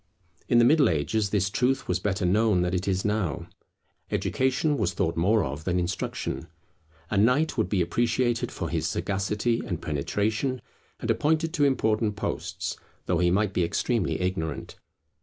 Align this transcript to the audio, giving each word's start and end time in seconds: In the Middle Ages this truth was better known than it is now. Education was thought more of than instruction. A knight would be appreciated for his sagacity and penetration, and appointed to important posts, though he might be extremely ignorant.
In 0.49 0.57
the 0.57 0.65
Middle 0.65 0.89
Ages 0.89 1.29
this 1.29 1.51
truth 1.51 1.87
was 1.87 1.99
better 1.99 2.25
known 2.25 2.63
than 2.63 2.73
it 2.73 2.87
is 2.87 3.05
now. 3.05 3.47
Education 4.09 4.75
was 4.79 4.95
thought 4.95 5.15
more 5.15 5.43
of 5.43 5.63
than 5.63 5.79
instruction. 5.79 6.47
A 7.11 7.17
knight 7.19 7.55
would 7.55 7.69
be 7.69 7.83
appreciated 7.83 8.51
for 8.51 8.69
his 8.69 8.87
sagacity 8.87 9.61
and 9.63 9.79
penetration, 9.79 10.59
and 11.01 11.11
appointed 11.11 11.53
to 11.53 11.65
important 11.65 12.15
posts, 12.15 12.77
though 13.05 13.19
he 13.19 13.29
might 13.29 13.53
be 13.53 13.63
extremely 13.63 14.19
ignorant. 14.19 14.75